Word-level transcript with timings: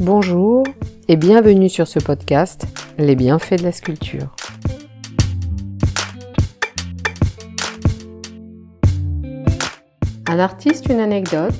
Bonjour 0.00 0.64
et 1.08 1.16
bienvenue 1.16 1.68
sur 1.68 1.86
ce 1.86 1.98
podcast 1.98 2.64
Les 2.96 3.14
bienfaits 3.14 3.58
de 3.58 3.64
la 3.64 3.70
sculpture. 3.70 4.34
Un 10.26 10.38
artiste, 10.38 10.86
une 10.88 11.00
anecdote. 11.00 11.52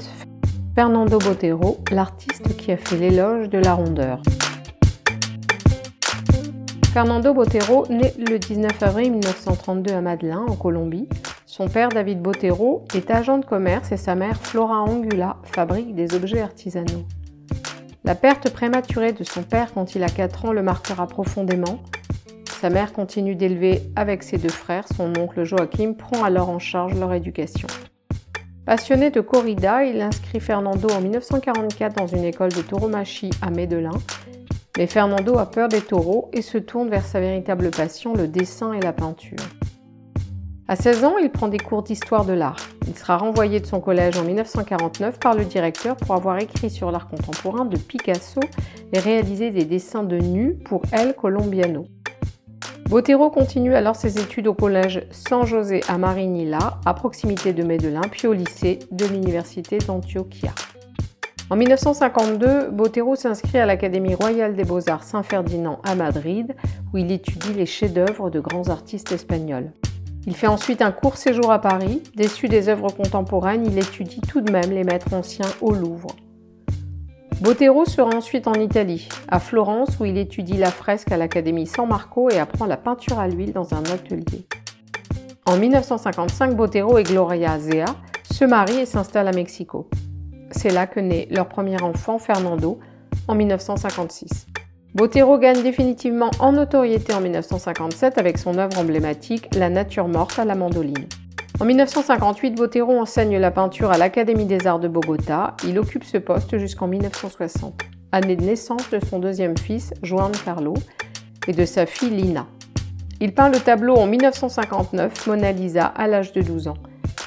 Fernando 0.75 1.19
Botero, 1.19 1.85
l'artiste 1.93 2.57
qui 2.57 2.73
a 2.73 2.79
fait 2.79 2.97
l'éloge 2.97 3.51
de 3.51 3.59
la 3.59 3.75
rondeur. 3.75 4.23
Fernando 6.95 7.35
Botero 7.35 7.87
naît 7.91 8.15
le 8.17 8.39
19 8.39 8.83
avril 8.83 9.13
1932 9.13 9.93
à 9.93 10.01
Madeleine, 10.01 10.39
en 10.49 10.57
Colombie. 10.57 11.11
Son 11.45 11.69
père, 11.69 11.91
David 11.91 12.23
Botero, 12.23 12.87
est 12.95 13.11
agent 13.11 13.37
de 13.37 13.45
commerce 13.45 13.93
et 13.93 13.99
sa 13.99 14.15
mère, 14.15 14.39
Flora 14.39 14.81
Angula, 14.81 15.37
fabrique 15.43 15.95
des 15.95 16.15
objets 16.15 16.41
artisanaux. 16.41 17.05
La 18.03 18.15
perte 18.15 18.51
prématurée 18.51 19.13
de 19.13 19.25
son 19.25 19.43
père 19.43 19.75
quand 19.75 19.95
il 19.95 20.03
a 20.03 20.09
4 20.09 20.47
ans 20.47 20.53
le 20.53 20.63
marquera 20.63 21.07
profondément. 21.07 21.81
Sa 22.61 22.71
mère 22.71 22.93
continue 22.93 23.35
d'élever 23.35 23.83
avec 23.95 24.23
ses 24.23 24.39
deux 24.39 24.49
frères, 24.49 24.87
son 24.95 25.13
oncle 25.19 25.45
Joachim 25.45 25.95
prend 25.95 26.25
alors 26.25 26.49
en 26.49 26.59
charge 26.59 26.95
leur 26.95 27.13
éducation. 27.13 27.69
Passionné 28.65 29.11
de 29.11 29.21
corrida, 29.21 29.85
il 29.85 30.01
inscrit 30.01 30.41
Fernando 30.41 30.89
en 30.91 31.01
1944 31.01 31.97
dans 31.97 32.07
une 32.07 32.25
école 32.25 32.53
de 32.53 32.63
tauromachie 32.63 33.31
à 33.43 33.51
Medellin. 33.51 33.99
Mais 34.79 34.87
Fernando 34.87 35.37
a 35.39 35.47
peur 35.47 35.69
des 35.69 35.81
taureaux 35.81 36.31
et 36.33 36.43
se 36.43 36.57
tourne 36.57 36.89
vers 36.89 37.05
sa 37.05 37.21
véritable 37.21 37.71
passion, 37.71 38.15
le 38.15 38.29
dessin 38.29 38.73
et 38.73 38.81
la 38.81 38.93
peinture. 38.93 39.37
À 40.71 40.77
16 40.77 41.03
ans, 41.03 41.19
il 41.21 41.31
prend 41.31 41.49
des 41.49 41.59
cours 41.59 41.83
d'histoire 41.83 42.25
de 42.25 42.33
l'art. 42.33 42.55
Il 42.87 42.97
sera 42.97 43.17
renvoyé 43.17 43.59
de 43.59 43.67
son 43.67 43.81
collège 43.81 44.17
en 44.17 44.23
1949 44.23 45.19
par 45.19 45.35
le 45.35 45.45
directeur 45.45 45.97
pour 45.97 46.15
avoir 46.15 46.39
écrit 46.39 46.71
sur 46.71 46.93
l'art 46.93 47.09
contemporain 47.09 47.65
de 47.65 47.77
Picasso 47.77 48.39
et 48.93 49.01
réalisé 49.01 49.51
des 49.51 49.65
dessins 49.65 50.05
de 50.05 50.17
nus 50.19 50.55
pour 50.65 50.83
El 50.93 51.17
Colombiano. 51.17 51.87
Botero 52.89 53.31
continue 53.31 53.75
alors 53.75 53.97
ses 53.97 54.21
études 54.21 54.47
au 54.47 54.55
collège 54.55 55.09
San 55.11 55.45
José 55.45 55.81
à 55.89 55.99
Marinilla, 55.99 56.79
à 56.87 56.95
proximité 56.95 57.53
de 57.53 57.65
Medellin, 57.65 58.03
puis 58.09 58.29
au 58.29 58.33
lycée 58.33 58.79
de 58.93 59.07
l'université 59.07 59.79
d'Antioquia. 59.79 60.53
En 61.51 61.57
1952, 61.57 62.71
Botero 62.71 63.17
s'inscrit 63.17 63.59
à 63.59 63.67
l'Académie 63.67 64.15
royale 64.15 64.55
des 64.55 64.63
beaux-arts 64.63 65.03
Saint-Ferdinand 65.03 65.81
à 65.83 65.97
Madrid, 65.97 66.55
où 66.93 66.99
il 66.99 67.11
étudie 67.11 67.55
les 67.55 67.67
chefs-d'œuvre 67.67 68.31
de 68.31 68.39
grands 68.39 68.69
artistes 68.69 69.11
espagnols. 69.11 69.73
Il 70.27 70.37
fait 70.37 70.47
ensuite 70.47 70.83
un 70.83 70.93
court 70.93 71.17
séjour 71.17 71.51
à 71.51 71.61
Paris. 71.61 72.03
Déçu 72.15 72.49
des 72.49 72.69
œuvres 72.69 72.91
contemporaines, 72.91 73.67
il 73.67 73.79
étudie 73.79 74.21
tout 74.21 74.41
de 74.41 74.53
même 74.53 74.71
les 74.71 74.85
maîtres 74.85 75.15
anciens 75.15 75.49
au 75.61 75.73
Louvre. 75.73 76.15
Botero 77.41 77.87
sera 77.87 78.15
ensuite 78.15 78.47
en 78.47 78.53
Italie, 78.53 79.09
à 79.29 79.41
Florence, 79.41 79.99
où 79.99 80.05
il 80.05 80.19
étudie 80.19 80.59
la 80.59 80.71
fresque 80.71 81.11
à 81.11 81.17
l'Académie 81.17 81.67
San 81.67 81.89
Marco 81.89 82.29
et 82.29 82.39
apprend 82.39 82.67
la 82.67 82.77
peinture 82.77 83.19
à 83.19 83.29
l'huile 83.29 83.55
dans 83.55 83.73
un 83.73 83.83
atelier. 83.85 84.47
En 85.47 85.57
1955, 85.57 86.55
Botero 86.55 86.99
et 86.99 87.03
Gloria 87.03 87.59
Zea 87.59 87.87
se 88.31 88.45
marient 88.45 88.81
et 88.81 88.87
s'installent 88.87 89.29
à 89.29 89.33
Mexico. 89.33 89.89
C'est 90.51 90.71
là 90.71 90.87
que 90.87 91.01
naît 91.01 91.29
leur 91.31 91.49
premier 91.49 91.81
enfant, 91.81 92.19
Fernando, 92.19 92.79
en 93.27 93.35
1956. 93.35 94.50
Botero 94.93 95.39
gagne 95.39 95.63
définitivement 95.63 96.33
en 96.41 96.51
notoriété 96.51 97.15
en 97.15 97.21
1957 97.21 98.19
avec 98.19 98.39
son 98.39 98.59
œuvre 98.59 98.77
emblématique 98.77 99.49
La 99.55 99.71
nature 99.71 100.09
morte 100.09 100.37
à 100.41 100.45
la 100.45 100.57
mandoline. 100.57 101.07
En 101.61 101.65
1958, 101.65 102.57
Botero 102.57 102.99
enseigne 102.99 103.39
la 103.39 103.53
peinture 103.53 103.93
à 103.93 103.99
l'Académie 103.99 104.47
des 104.47 104.67
arts 104.67 104.81
de 104.81 104.89
Bogota. 104.89 105.55
Il 105.65 105.79
occupe 105.79 106.03
ce 106.03 106.19
poste 106.19 106.59
jusqu'en 106.59 106.89
1960, 106.89 107.83
année 108.11 108.35
de 108.35 108.43
naissance 108.43 108.91
de 108.91 108.99
son 108.99 109.21
deuxième 109.21 109.57
fils, 109.57 109.95
Juan 110.03 110.33
Carlo, 110.45 110.75
et 111.47 111.53
de 111.53 111.65
sa 111.65 111.87
fille 111.87 112.11
Lina. 112.11 112.49
Il 113.21 113.33
peint 113.33 113.49
le 113.49 113.61
tableau 113.61 113.95
en 113.95 114.09
1959, 114.09 115.29
Mona 115.29 115.53
Lisa, 115.53 115.85
à 115.85 116.09
l'âge 116.09 116.33
de 116.33 116.43
12 116.43 116.67
ans. 116.67 116.79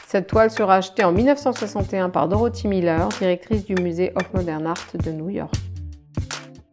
Cette 0.06 0.28
toile 0.28 0.52
sera 0.52 0.76
achetée 0.76 1.06
en 1.06 1.14
1961 1.14 2.10
par 2.10 2.28
Dorothy 2.28 2.68
Miller, 2.68 3.08
directrice 3.20 3.64
du 3.64 3.76
musée 3.76 4.12
of 4.16 4.34
Modern 4.34 4.68
Art 4.68 4.88
de 5.02 5.12
New 5.12 5.30
York. 5.30 5.54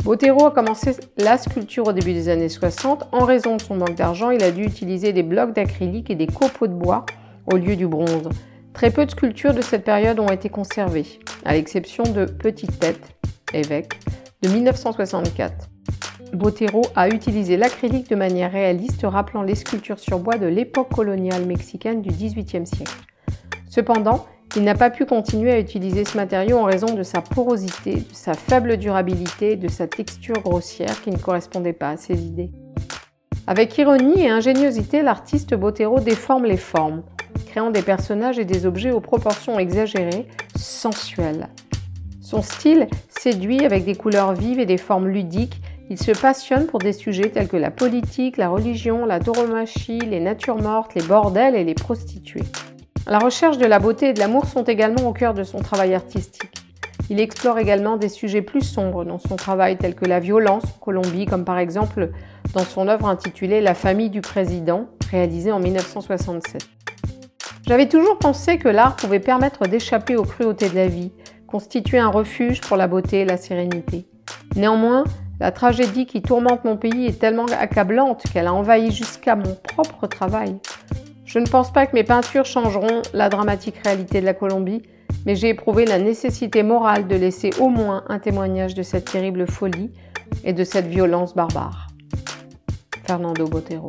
Botero 0.03 0.47
a 0.47 0.51
commencé 0.51 0.97
la 1.19 1.37
sculpture 1.37 1.87
au 1.89 1.93
début 1.93 2.15
des 2.15 2.31
années 2.31 2.49
60. 2.49 3.09
En 3.13 3.25
raison 3.25 3.57
de 3.57 3.63
son 3.63 3.77
manque 3.77 3.95
d'argent, 3.95 4.31
il 4.31 4.43
a 4.43 4.51
dû 4.51 4.65
utiliser 4.65 5.13
des 5.13 5.23
blocs 5.23 5.53
d'acrylique 5.53 6.11
et 6.11 6.15
des 6.15 6.27
copeaux 6.27 6.67
de 6.67 6.75
bois 6.75 7.05
au 7.53 7.57
lieu 7.57 7.77
du 7.77 7.87
bronze. 7.87 8.29
Très 8.73 8.91
peu 8.91 9.05
de 9.05 9.11
sculptures 9.11 9.53
de 9.53 9.61
cette 9.61 9.85
période 9.85 10.19
ont 10.19 10.31
été 10.31 10.49
conservées, 10.49 11.07
à 11.45 11.53
l'exception 11.53 12.05
de 12.05 12.25
Petite 12.25 12.79
Tête, 12.79 13.15
évêque, 13.53 13.93
de 14.43 14.49
1964. 14.49 15.69
Botero 16.33 16.83
a 16.97 17.09
utilisé 17.09 17.59
l'acrylique 17.59 18.09
de 18.09 18.17
manière 18.17 18.53
réaliste, 18.53 19.03
rappelant 19.05 19.43
les 19.43 19.55
sculptures 19.55 19.99
sur 19.99 20.19
bois 20.19 20.39
de 20.39 20.47
l'époque 20.47 20.95
coloniale 20.95 21.45
mexicaine 21.45 22.01
du 22.01 22.09
XVIIIe 22.11 22.67
siècle. 22.67 22.95
Cependant, 23.69 24.27
il 24.57 24.65
n'a 24.65 24.75
pas 24.75 24.91
pu 24.91 25.07
continuer 25.07 25.53
à 25.53 25.61
utiliser 25.61 26.05
ce 26.05 26.17
matériau 26.17 26.59
en 26.59 26.65
raison 26.65 26.95
de 26.95 27.05
sa 27.05 27.21
porosité, 27.21 27.95
de 27.95 28.15
sa 28.15 28.35
faible 28.35 28.77
durabilité, 28.79 29.55
de 29.55 29.69
sa 29.69 29.87
texture 29.87 30.43
grossière 30.43 31.01
qui 31.03 31.11
ne 31.11 31.19
correspondait 31.19 31.73
pas 31.73 31.91
à 31.91 31.97
ses 31.97 32.21
idées. 32.21 32.51
Avec 33.47 33.79
ironie 33.79 34.23
et 34.23 34.29
ingéniosité, 34.29 35.03
l'artiste 35.03 35.55
Botero 35.55 36.01
déforme 36.01 36.47
les 36.47 36.57
formes, 36.57 37.03
créant 37.47 37.71
des 37.71 37.83
personnages 37.83 38.39
et 38.39 38.45
des 38.45 38.67
objets 38.67 38.91
aux 38.91 39.01
proportions 39.01 39.59
exagérées, 39.59 40.27
sensuelles. 40.57 41.49
Son 42.21 42.43
style 42.43 42.89
séduit 43.09 43.65
avec 43.65 43.85
des 43.85 43.95
couleurs 43.95 44.35
vives 44.35 44.61
et 44.61 44.67
des 44.67 44.79
formes 44.79 45.09
ludiques. 45.09 45.61
Il 45.91 45.99
se 45.99 46.13
passionne 46.13 46.67
pour 46.67 46.79
des 46.79 46.93
sujets 46.93 47.31
tels 47.31 47.49
que 47.49 47.57
la 47.57 47.71
politique, 47.71 48.37
la 48.37 48.49
religion, 48.49 49.07
la 49.07 49.21
tauromachie, 49.21 49.99
les 49.99 50.21
natures 50.21 50.63
mortes, 50.63 50.95
les 50.95 51.03
bordels 51.03 51.57
et 51.57 51.65
les 51.65 51.75
prostituées. 51.75 52.45
La 53.11 53.19
recherche 53.19 53.59
de 53.59 53.67
la 53.67 53.81
beauté 53.81 54.11
et 54.11 54.13
de 54.13 54.21
l'amour 54.21 54.47
sont 54.47 54.63
également 54.63 55.09
au 55.09 55.13
cœur 55.13 55.35
de 55.35 55.43
son 55.43 55.59
travail 55.59 55.95
artistique. 55.95 56.53
Il 57.11 57.19
explore 57.19 57.59
également 57.59 57.97
des 57.97 58.09
sujets 58.09 58.41
plus 58.41 58.63
sombres 58.63 59.05
dans 59.05 59.19
son 59.19 59.35
travail 59.35 59.77
tels 59.77 59.97
que 59.97 60.05
la 60.05 60.21
violence 60.21 60.63
en 60.63 60.79
Colombie, 60.79 61.27
comme 61.27 61.45
par 61.45 61.59
exemple 61.59 62.11
dans 62.55 62.63
son 62.63 62.87
œuvre 62.87 63.09
intitulée 63.09 63.61
La 63.61 63.75
famille 63.75 64.11
du 64.11 64.21
président, 64.21 64.87
réalisée 65.11 65.51
en 65.51 65.59
1967. 65.59 66.69
J'avais 67.67 67.89
toujours 67.89 68.17
pensé 68.17 68.59
que 68.59 68.69
l'art 68.69 68.95
pouvait 68.95 69.19
permettre 69.19 69.67
d'échapper 69.67 70.15
aux 70.15 70.23
cruautés 70.23 70.69
de 70.69 70.77
la 70.77 70.87
vie, 70.87 71.11
constituer 71.49 71.99
un 71.99 72.11
refuge 72.11 72.61
pour 72.61 72.77
la 72.77 72.87
beauté 72.87 73.23
et 73.23 73.25
la 73.25 73.39
sérénité. 73.39 74.07
Néanmoins, 74.55 75.03
la 75.41 75.51
tragédie 75.51 76.07
qui 76.07 76.23
tourmente 76.23 76.65
mon 76.65 76.77
pays 76.77 77.07
est 77.07 77.19
tellement 77.19 77.47
accablante 77.47 78.23
qu'elle 78.33 78.47
a 78.47 78.55
envahi 78.55 78.93
jusqu'à 78.93 79.35
mon 79.35 79.57
propre 79.57 80.07
travail. 80.07 80.61
Je 81.31 81.39
ne 81.39 81.47
pense 81.47 81.73
pas 81.73 81.87
que 81.87 81.95
mes 81.95 82.03
peintures 82.03 82.45
changeront 82.45 83.03
la 83.15 83.29
dramatique 83.29 83.77
réalité 83.85 84.21
de 84.21 84.27
la 84.27 84.35
Colombie, 84.35 84.83
mais 85.25 85.37
j'ai 85.37 85.51
éprouvé 85.51 85.85
la 85.85 86.01
nécessité 86.01 86.65
morale 86.65 87.07
de 87.07 87.15
laisser 87.15 87.51
au 87.61 87.69
moins 87.69 88.03
un 88.09 88.19
témoignage 88.19 88.75
de 88.75 88.83
cette 88.83 89.05
terrible 89.05 89.47
folie 89.47 89.93
et 90.43 90.53
de 90.53 90.65
cette 90.65 90.89
violence 90.89 91.37
barbare. 91.37 91.87
Fernando 93.07 93.47
Botero. 93.47 93.87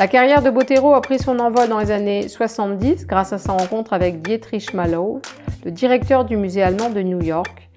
La 0.00 0.08
carrière 0.08 0.42
de 0.42 0.50
Botero 0.50 0.94
a 0.94 1.00
pris 1.00 1.20
son 1.20 1.38
envol 1.38 1.68
dans 1.68 1.78
les 1.78 1.92
années 1.92 2.26
70 2.26 3.06
grâce 3.06 3.32
à 3.32 3.38
sa 3.38 3.52
rencontre 3.52 3.92
avec 3.92 4.20
Dietrich 4.20 4.74
Mallow, 4.74 5.22
le 5.64 5.70
directeur 5.70 6.24
du 6.24 6.36
musée 6.36 6.64
allemand 6.64 6.90
de 6.90 7.02
New 7.02 7.22
York, 7.22 7.67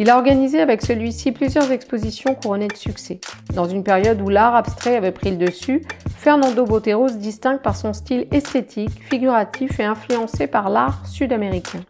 il 0.00 0.08
a 0.08 0.16
organisé 0.16 0.62
avec 0.62 0.80
celui-ci 0.80 1.30
plusieurs 1.30 1.70
expositions 1.70 2.34
couronnées 2.34 2.68
de 2.68 2.76
succès. 2.76 3.20
Dans 3.52 3.66
une 3.66 3.84
période 3.84 4.18
où 4.22 4.30
l'art 4.30 4.54
abstrait 4.54 4.96
avait 4.96 5.12
pris 5.12 5.30
le 5.30 5.36
dessus, 5.36 5.82
Fernando 6.16 6.64
Botero 6.64 7.08
se 7.08 7.18
distingue 7.18 7.60
par 7.60 7.76
son 7.76 7.92
style 7.92 8.26
esthétique, 8.32 9.02
figuratif 9.10 9.78
et 9.78 9.84
influencé 9.84 10.46
par 10.46 10.70
l'art 10.70 11.06
sud-américain. 11.06 11.80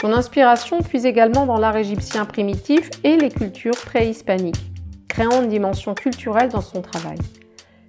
Son 0.00 0.12
inspiration 0.12 0.82
puise 0.82 1.04
également 1.04 1.46
dans 1.46 1.58
l'art 1.58 1.76
égyptien 1.76 2.26
primitif 2.26 2.90
et 3.02 3.16
les 3.16 3.30
cultures 3.30 3.74
préhispaniques, 3.74 4.70
créant 5.08 5.42
une 5.42 5.48
dimension 5.48 5.94
culturelle 5.94 6.50
dans 6.50 6.60
son 6.60 6.80
travail. 6.80 7.18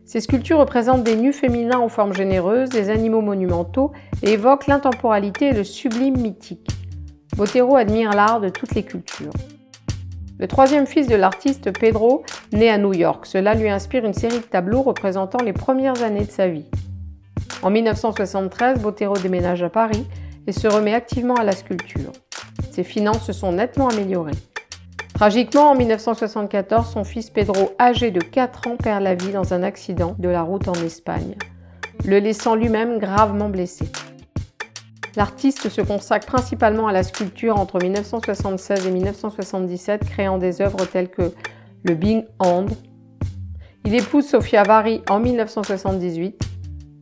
Ces 0.03 0.21
sculptures 0.21 0.57
représentent 0.57 1.03
des 1.03 1.15
nus 1.15 1.33
féminins 1.33 1.79
aux 1.79 1.89
formes 1.89 2.15
généreuses, 2.15 2.69
des 2.69 2.89
animaux 2.89 3.21
monumentaux 3.21 3.91
et 4.23 4.31
évoquent 4.31 4.65
l'intemporalité 4.65 5.49
et 5.49 5.53
le 5.53 5.63
sublime 5.63 6.17
mythique. 6.17 6.71
Botero 7.37 7.75
admire 7.75 8.13
l'art 8.13 8.41
de 8.41 8.49
toutes 8.49 8.73
les 8.73 8.81
cultures. 8.81 9.31
Le 10.39 10.47
troisième 10.47 10.87
fils 10.87 11.07
de 11.07 11.15
l'artiste 11.15 11.71
Pedro 11.71 12.23
naît 12.51 12.71
à 12.71 12.79
New 12.79 12.95
York. 12.95 13.27
Cela 13.27 13.53
lui 13.53 13.69
inspire 13.69 14.05
une 14.05 14.15
série 14.15 14.39
de 14.39 14.43
tableaux 14.43 14.81
représentant 14.81 15.43
les 15.43 15.53
premières 15.53 16.01
années 16.01 16.25
de 16.25 16.31
sa 16.31 16.47
vie. 16.47 16.65
En 17.61 17.69
1973, 17.69 18.79
Botero 18.79 19.15
déménage 19.17 19.61
à 19.61 19.69
Paris 19.69 20.07
et 20.47 20.51
se 20.51 20.67
remet 20.67 20.95
activement 20.95 21.35
à 21.35 21.43
la 21.43 21.51
sculpture. 21.51 22.11
Ses 22.71 22.83
finances 22.83 23.27
se 23.27 23.33
sont 23.33 23.51
nettement 23.51 23.89
améliorées. 23.89 24.31
Tragiquement, 25.13 25.69
en 25.69 25.75
1974, 25.75 26.89
son 26.91 27.03
fils 27.03 27.29
Pedro, 27.29 27.75
âgé 27.79 28.09
de 28.09 28.19
4 28.19 28.67
ans, 28.67 28.77
perd 28.77 29.03
la 29.03 29.13
vie 29.13 29.31
dans 29.31 29.53
un 29.53 29.61
accident 29.61 30.15
de 30.17 30.29
la 30.29 30.41
route 30.41 30.67
en 30.67 30.73
Espagne, 30.73 31.35
le 32.03 32.17
laissant 32.17 32.55
lui-même 32.55 32.97
gravement 32.97 33.49
blessé. 33.49 33.85
L'artiste 35.17 35.69
se 35.69 35.81
consacre 35.81 36.27
principalement 36.27 36.85
à 36.85 36.91
la 36.91 37.01
sculpture 37.01 37.59
entre 37.59 37.81
1976 37.81 38.85
et 38.85 38.91
1977, 38.91 40.05
créant 40.05 40.37
des 40.37 40.61
œuvres 40.61 40.85
telles 40.85 41.09
que 41.09 41.33
le 41.81 41.95
Big 41.95 42.27
Hand. 42.37 42.69
Il 43.83 43.95
épouse 43.95 44.27
Sofia 44.27 44.61
Vari 44.61 45.01
en 45.09 45.19
1978, 45.19 46.39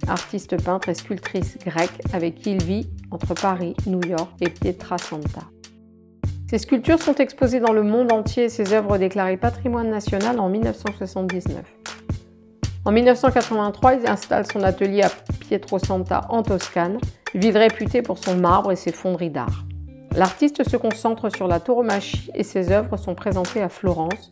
artiste 0.08 0.64
peintre 0.64 0.88
et 0.88 0.94
sculptrice 0.94 1.58
grecque 1.58 2.00
avec 2.14 2.36
qui 2.36 2.52
il 2.54 2.64
vit 2.64 2.90
entre 3.12 3.34
Paris, 3.34 3.76
New 3.86 4.00
York 4.08 4.32
et 4.40 4.50
Pietrasanta. 4.50 5.42
Ses 6.50 6.60
sculptures 6.60 7.02
sont 7.02 7.16
exposées 7.16 7.60
dans 7.60 7.74
le 7.74 7.84
monde 7.84 8.14
entier 8.14 8.46
et 8.46 8.50
ses 8.50 8.72
œuvres 8.72 8.98
déclarées 8.98 9.36
patrimoine 9.36 9.90
national 9.90 10.40
en 10.40 10.48
1979. 10.48 11.66
En 12.86 12.94
1983, 12.94 13.96
il 13.96 14.08
installe 14.08 14.46
son 14.50 14.64
atelier 14.64 15.02
à 15.02 15.10
Pietrosanta 15.50 16.22
en 16.30 16.44
Toscane, 16.44 17.00
ville 17.40 17.58
réputée 17.58 18.02
pour 18.02 18.18
son 18.18 18.36
marbre 18.36 18.72
et 18.72 18.76
ses 18.76 18.92
fonderies 18.92 19.30
d'art. 19.30 19.66
L'artiste 20.16 20.68
se 20.68 20.78
concentre 20.78 21.30
sur 21.30 21.48
la 21.48 21.60
tauromachie 21.60 22.32
et 22.34 22.44
ses 22.44 22.72
œuvres 22.72 22.96
sont 22.96 23.16
présentées 23.16 23.62
à 23.62 23.68
Florence, 23.68 24.32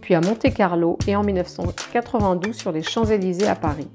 puis 0.00 0.14
à 0.14 0.20
Monte-Carlo 0.20 0.98
et 1.06 1.14
en 1.16 1.22
1992 1.22 2.56
sur 2.56 2.72
les 2.72 2.82
Champs-Élysées 2.82 3.46
à 3.46 3.54
Paris. 3.54 3.88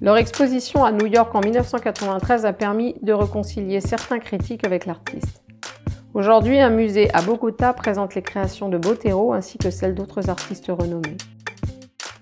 Leur 0.00 0.16
exposition 0.16 0.84
à 0.84 0.92
New 0.92 1.06
York 1.06 1.34
en 1.34 1.40
1993 1.40 2.46
a 2.46 2.52
permis 2.52 2.94
de 3.02 3.12
réconcilier 3.12 3.80
certains 3.80 4.18
critiques 4.18 4.64
avec 4.64 4.86
l'artiste. 4.86 5.42
Aujourd'hui, 6.14 6.60
un 6.60 6.70
musée 6.70 7.12
à 7.14 7.22
Bogota 7.22 7.72
présente 7.72 8.14
les 8.14 8.22
créations 8.22 8.68
de 8.68 8.78
Botero 8.78 9.32
ainsi 9.32 9.58
que 9.58 9.70
celles 9.70 9.94
d'autres 9.94 10.30
artistes 10.30 10.68
renommés. 10.68 11.16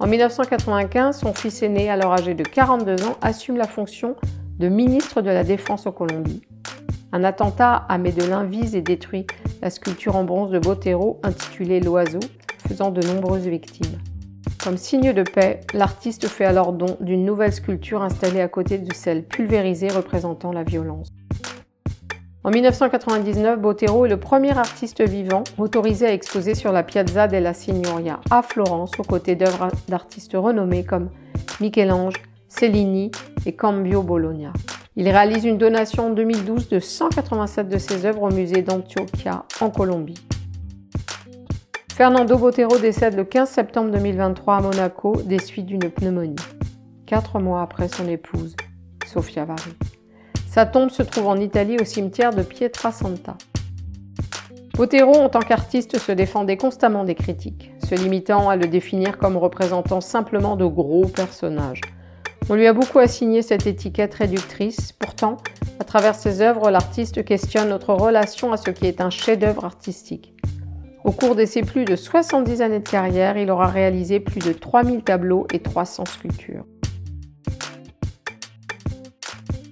En 0.01 0.07
1995, 0.07 1.21
son 1.21 1.33
fils 1.33 1.63
aîné, 1.63 1.89
alors 1.91 2.13
âgé 2.13 2.35
de 2.35 2.43
42 2.43 3.05
ans, 3.05 3.17
assume 3.21 3.57
la 3.57 3.69
fonction 3.69 4.17
ministre 4.69 5.23
de 5.23 5.31
la 5.31 5.45
Défense 5.45 5.87
en 5.87 5.93
Colombie. 5.93 6.43
Un 7.13 7.25
attentat 7.25 7.85
à 7.89 7.99
Medellin 7.99 8.45
vise 8.45 8.75
et 8.75 8.81
détruit 8.81 9.27
la 9.61 9.71
sculpture 9.71 10.17
en 10.17 10.25
bronze 10.25 10.51
de 10.51 10.59
Botero 10.59 11.21
intitulée 11.23 11.81
L'Oiseau, 11.81 12.21
faisant 12.67 12.91
de 12.91 13.07
nombreuses 13.07 13.47
victimes. 13.47 13.99
Comme 14.63 14.77
signe 14.77 15.13
de 15.13 15.23
paix, 15.23 15.61
l'artiste 15.75 16.29
fait 16.29 16.45
alors 16.45 16.73
don 16.73 16.97
d'une 17.01 17.25
nouvelle 17.25 17.53
sculpture 17.53 18.03
installée 18.03 18.41
à 18.41 18.49
côté 18.49 18.79
de 18.79 18.95
celle 18.95 19.25
pulvérisée 19.25 19.89
représentant 19.89 20.53
la 20.53 20.63
violence. 20.63 21.09
En 22.45 22.51
1999, 22.51 23.61
Botero 23.61 24.07
est 24.07 24.09
le 24.09 24.19
premier 24.19 24.57
artiste 24.57 25.01
vivant 25.01 25.45
autorisé 25.59 26.07
à 26.07 26.13
exposer 26.13 26.55
sur 26.55 26.73
la 26.73 26.83
Piazza 26.83 27.29
della 27.29 27.55
Signoria 27.55 28.21
à 28.31 28.43
Florence 28.43 28.93
aux 28.99 29.05
côtés 29.05 29.37
d'œuvres 29.37 29.69
d'artistes 29.89 30.35
renommés 30.35 30.85
comme 30.85 31.11
Michel-Ange, 31.61 32.15
Cellini 32.55 33.11
et 33.47 33.57
Cambio 33.57 34.03
Bologna. 34.03 34.53
Il 34.95 35.09
réalise 35.09 35.45
une 35.45 35.57
donation 35.57 36.09
en 36.09 36.11
2012 36.11 36.69
de 36.69 36.81
187 36.81 37.69
de 37.69 37.79
ses 37.79 38.05
œuvres 38.05 38.25
au 38.25 38.31
musée 38.31 38.61
d'Antioquia 38.61 39.47
en 39.61 39.71
Colombie. 39.71 40.23
Fernando 41.95 42.37
Botero 42.37 42.79
décède 42.79 43.17
le 43.17 43.25
15 43.25 43.49
septembre 43.49 43.91
2023 43.93 44.57
à 44.57 44.61
Monaco 44.61 45.17
des 45.25 45.39
suites 45.39 45.67
d'une 45.67 45.91
pneumonie, 45.91 46.37
quatre 47.07 47.41
mois 47.41 47.63
après 47.63 47.89
son 47.89 48.07
épouse, 48.07 48.55
Sofia 49.07 49.47
Vari. 49.47 49.75
Sa 50.47 50.67
tombe 50.67 50.91
se 50.91 51.03
trouve 51.03 51.29
en 51.29 51.37
Italie 51.37 51.79
au 51.81 51.85
cimetière 51.85 52.35
de 52.35 52.43
Pietrasanta. 52.43 53.37
Botero, 54.75 55.15
en 55.15 55.31
tant 55.31 55.41
qu'artiste, 55.41 55.99
se 55.99 56.13
défendait 56.13 56.59
constamment 56.59 57.05
des 57.05 57.15
critiques, 57.15 57.73
se 57.83 57.95
limitant 57.95 58.51
à 58.51 58.57
le 58.57 58.67
définir 58.67 59.17
comme 59.17 59.39
représentant 59.39 60.03
simplement 60.03 60.57
de 60.57 60.67
gros 60.67 61.07
personnages. 61.07 61.81
On 62.49 62.55
lui 62.55 62.67
a 62.67 62.73
beaucoup 62.73 62.99
assigné 62.99 63.41
cette 63.41 63.67
étiquette 63.67 64.15
réductrice, 64.15 64.93
pourtant, 64.93 65.37
à 65.79 65.85
travers 65.85 66.15
ses 66.15 66.41
œuvres, 66.41 66.71
l'artiste 66.71 67.25
questionne 67.25 67.69
notre 67.69 67.95
relation 67.95 68.53
à 68.53 68.57
ce 68.57 68.71
qui 68.71 68.87
est 68.87 69.01
un 69.01 69.11
chef-d'œuvre 69.11 69.65
artistique. 69.65 70.35
Au 71.05 71.13
cours 71.13 71.35
de 71.35 71.45
ses 71.45 71.63
plus 71.63 71.85
de 71.85 71.97
70 71.97 72.63
années 72.63 72.81
de 72.81 72.89
carrière, 72.89 73.37
il 73.37 73.51
aura 73.51 73.67
réalisé 73.67 74.21
plus 74.21 74.41
de 74.41 74.53
3000 74.53 75.03
tableaux 75.03 75.47
et 75.53 75.61
300 75.61 76.05
sculptures. 76.07 76.65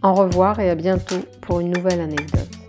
Au 0.02 0.14
revoir 0.14 0.61
et 0.61 0.70
à 0.70 0.75
bientôt 0.75 1.20
pour 1.40 1.61
une 1.61 1.73
nouvelle 1.73 2.00
anecdote. 2.00 2.60